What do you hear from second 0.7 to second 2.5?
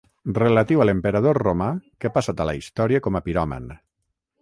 a l'emperador romà que ha passat